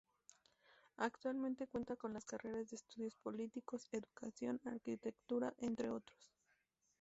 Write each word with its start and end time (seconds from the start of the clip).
Actualmente 0.97 1.67
cuenta 1.67 1.95
con 1.95 2.11
las 2.15 2.25
carreras 2.25 2.67
de 2.71 2.75
Estudios 2.77 3.15
Políticos, 3.17 3.85
Educación, 3.91 4.59
Arquitectura, 4.65 5.53
entre 5.59 5.91
otros. 5.91 6.33